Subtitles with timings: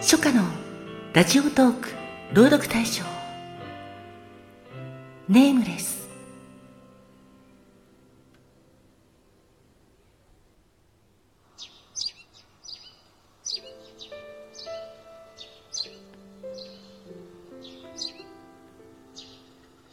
[0.00, 0.44] 初夏の
[1.12, 1.88] ラジオトーク
[2.32, 3.02] 朗読大賞。
[5.28, 6.08] ネームレス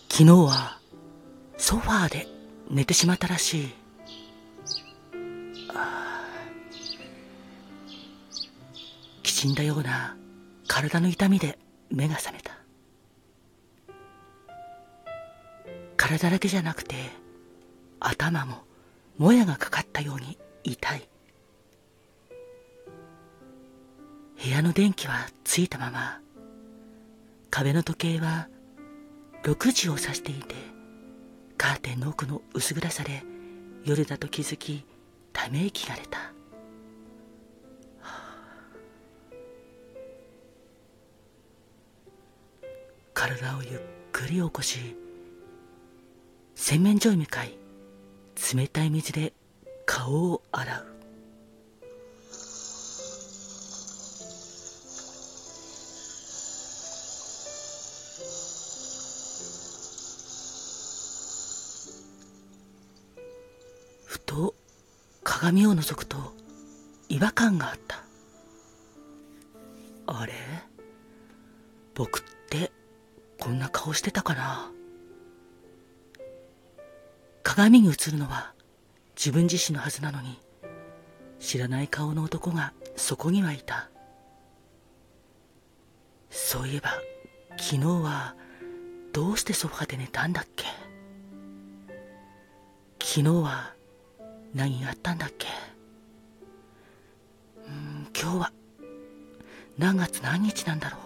[0.07, 0.79] 昨日は
[1.57, 2.27] ソファーで
[2.69, 3.84] 寝てしまったらしい。
[9.45, 10.17] きちんだような
[10.67, 11.59] 体の痛みで
[11.91, 12.57] 目が覚めた。
[15.95, 16.95] 体だけじゃなくて
[17.99, 18.63] 頭も
[19.19, 21.07] もやがかかったように痛い。
[24.43, 26.19] 部屋の電気はついたまま
[27.51, 28.47] 壁の時計は
[29.43, 30.55] 6時を指していて
[31.55, 33.23] カーテンの奥の薄暗さで
[33.83, 34.83] 夜だと気づき
[35.31, 36.34] ため息が出た、
[43.33, 43.81] をゆっ
[44.11, 44.95] くり起こし
[46.53, 47.57] 洗面所へ向かい
[48.53, 49.33] 冷たい水で
[49.85, 50.85] 顔を洗う。
[64.05, 64.55] ふと
[65.23, 66.17] 鏡を覗くと
[67.09, 68.03] 違和感があった。
[70.07, 70.33] あれ？
[71.95, 72.34] 僕って
[73.45, 74.71] こんな顔してたかな。
[77.43, 78.55] 鏡に映るのは
[79.15, 80.39] 自分自身のはずなのに
[81.39, 83.91] 知らない顔の男がそこにはいた。
[86.31, 86.89] そういえば
[87.51, 88.33] 昨日は
[89.13, 90.65] どうしてソファで寝たんだっけ？
[92.99, 93.75] 昨日は
[94.55, 95.45] 何があったんだっけ？
[97.67, 98.51] うん今日は
[99.77, 101.04] 何月何日なんだろう？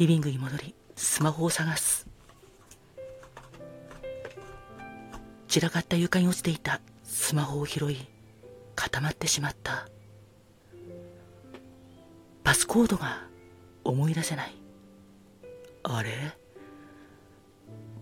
[0.00, 2.08] リビングに戻りスマホを探す。
[5.46, 7.98] 散らかった床に落ちていたスマホを拾い
[8.74, 9.90] 固まってしまった。
[12.42, 13.26] パスコードが
[13.84, 14.54] 思い出せない。
[15.82, 16.10] あれ？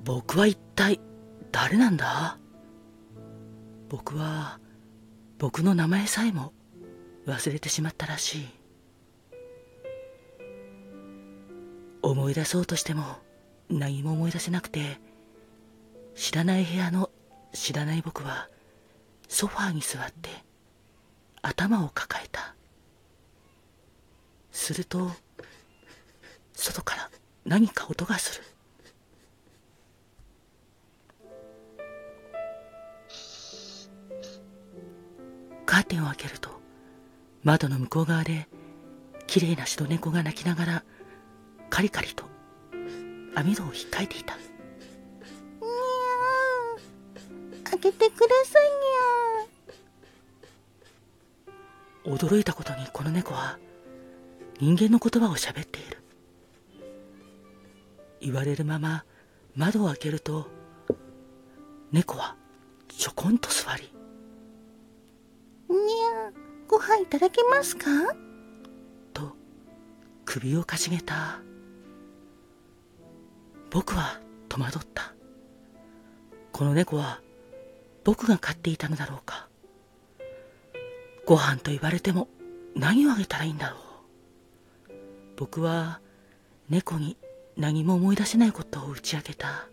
[0.04, 1.00] 僕は一体
[1.50, 2.38] 誰なんだ？
[3.88, 4.60] 僕は
[5.38, 6.52] 僕の名前さえも
[7.26, 8.57] 忘れてしまったらしい。
[12.10, 13.04] 思い出そうとしても
[13.68, 15.00] 何も思い出せなくて
[16.14, 17.10] 知らない部屋の
[17.52, 18.48] 知らない僕は
[19.28, 20.30] ソファーに座って
[21.42, 22.54] 頭を抱えた。
[24.50, 25.10] すると
[26.52, 27.10] 外から
[27.44, 28.44] 何か音がする。
[35.64, 36.50] カーテンを開けると
[37.44, 38.48] 窓の向こう側で
[39.26, 40.84] 綺麗な白猫が鳴きながら
[41.78, 42.24] カリカリと
[43.36, 44.36] 網戸を引っかいていた。
[47.70, 48.64] 開けてください
[52.10, 53.60] にゃ驚いたことにこの猫は
[54.58, 55.98] 人間の言葉を喋っている。
[58.22, 59.04] 言われるまま
[59.54, 60.48] 窓を開けると
[61.92, 62.34] 猫は
[62.88, 63.84] ちょこんと座り
[65.70, 66.32] にゃ
[66.66, 67.84] ご飯いただけますか？
[69.12, 69.36] と
[70.24, 71.38] 首をかしげた
[73.70, 75.12] 僕は戸惑った。
[76.52, 77.20] この猫は
[78.04, 79.48] 僕が飼っていたのだろうか。
[81.26, 82.28] ご飯と言われても
[82.74, 83.78] 何をあげたらいいんだろう。
[85.36, 86.00] 僕は
[86.68, 87.16] 猫に
[87.56, 89.66] 何も思い出せないことを打ち明けた。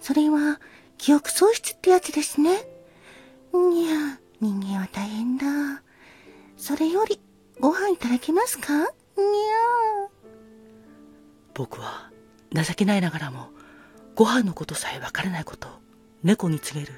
[0.00, 0.60] それは
[0.98, 2.50] 記憶喪失ってやつですね。
[2.52, 2.54] い
[3.86, 5.82] や、人間は大変だ。
[6.56, 7.20] それより、
[7.60, 8.92] ご飯いただけますか？
[12.64, 13.48] 情けないながらも
[14.14, 15.68] ご飯のことさえわからないこと
[16.22, 16.92] 猫に告げる。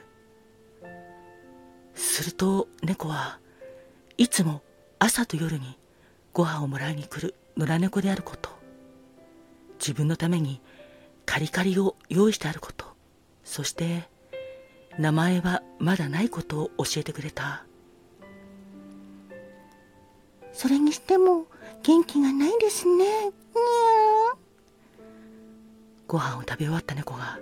[1.94, 3.38] すると猫は
[4.16, 4.62] いつも
[4.99, 5.78] 朝と夜に
[6.32, 8.50] ご飯をもらいに来る野良猫であること。
[9.78, 10.61] 自分のために
[11.26, 12.87] カリカリを用意してあること。
[13.44, 14.08] そして
[14.99, 17.64] 名前はまだないことを教えてくれた。
[20.52, 21.46] それにしても
[21.82, 23.05] 元気がないですね。
[23.26, 23.32] に
[26.14, 27.40] ご飯を食べ終わった猫が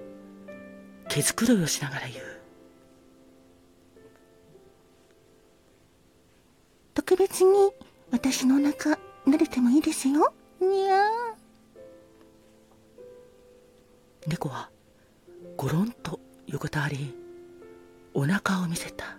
[1.11, 2.25] 毛づくろいをしながら言う。
[6.95, 7.71] 特別に
[8.11, 10.33] 私のお腹撫でてもいいですよ。
[10.59, 11.05] にゃ
[14.27, 14.71] 猫は
[15.59, 17.15] ゴロンと横たわり
[18.15, 19.19] お腹を見せた。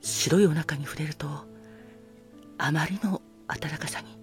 [0.00, 1.26] 白いお腹に触れると
[2.58, 4.18] あまりの温かさに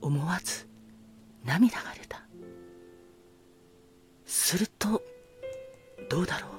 [0.00, 0.68] 思わず
[1.44, 2.22] 涙が出た。
[4.26, 5.02] すると
[6.08, 6.50] どうだろう？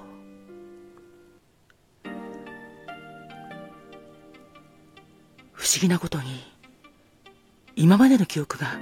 [5.53, 6.43] 不思議なことに
[7.75, 8.77] 今までの記憶が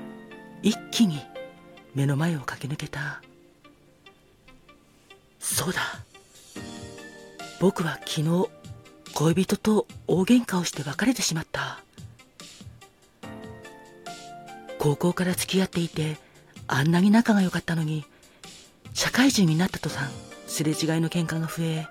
[0.62, 1.22] 一気に
[1.96, 3.22] 目の前を駆け抜けた。
[5.40, 5.82] そうだ。
[7.60, 8.50] 僕は昨日
[9.14, 11.80] 恋人と大喧嘩をして別れてしまった。
[14.84, 16.18] 高校から付き合っていて
[16.68, 18.04] あんなに仲が良かったのに
[18.94, 20.12] 社会人になった途端
[20.46, 21.88] すれ違いの喧嘩が増え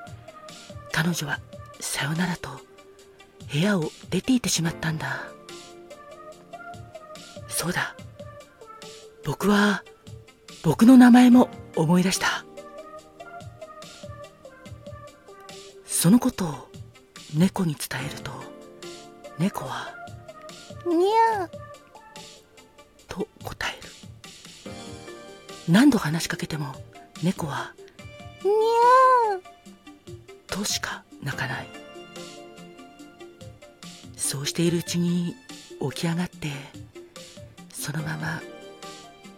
[0.92, 1.40] 彼女は
[1.80, 2.50] さよならと
[3.50, 5.22] 部屋を出て行ってしまったんだ。
[7.48, 7.96] そうだ。
[9.24, 9.84] 僕は
[10.62, 12.44] 僕の名前も思い出した。
[15.86, 16.68] そのことを
[17.34, 18.32] 猫に伝えると
[19.38, 19.94] 猫は
[20.86, 21.48] 「にゃー」
[25.68, 26.74] 何度話しかけても
[27.22, 27.72] 猫は
[28.44, 29.42] 「にゃー」
[30.48, 31.68] としか鳴かない。
[34.16, 35.34] そうしているうちに
[35.92, 36.48] 起き上がって
[37.70, 38.42] そのまま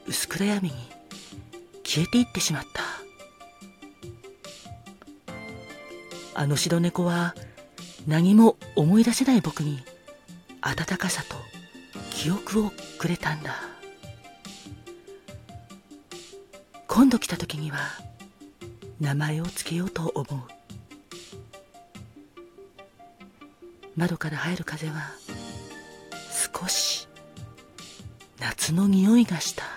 [0.07, 0.75] 薄暗闇に
[1.83, 2.83] 消えていってしまった。
[6.37, 7.35] あの白猫は
[8.07, 9.83] 何も思い出せない僕に
[10.61, 11.37] 温かさと
[12.11, 13.74] 記憶をくれたんだ。
[16.95, 17.79] 今度来た時には
[19.01, 20.27] 名前を付けようと思う。
[23.97, 25.11] 窓から入る風は
[26.61, 27.09] 少し
[28.39, 29.74] 夏の匂いがした。